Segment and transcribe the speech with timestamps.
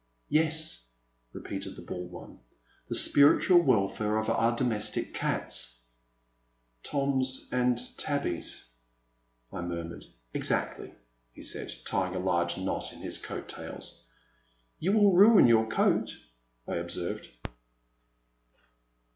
[0.29, 0.87] Yes,
[1.31, 2.39] repeated the bald one,
[2.87, 5.83] the spiritual welfare of our domestic cats
[6.91, 8.71] 'Toms and Tabbies?
[9.53, 10.05] I murmured.
[10.23, 10.95] *' Exactly,*'
[11.33, 14.03] he said, tying a large knot in his coat tails.
[14.79, 16.17] You will ruin your coat,'*
[16.67, 17.29] I observed.